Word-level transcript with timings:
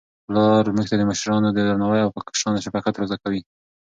پلار 0.25 0.63
موږ 0.75 0.85
ته 0.91 0.95
د 0.97 1.03
مشرانو 1.11 1.55
درناوی 1.55 1.99
او 2.03 2.13
په 2.15 2.19
کشرانو 2.27 2.63
شفقت 2.65 2.93
را 2.97 3.05
زده 3.09 3.17
کوي. 3.23 3.41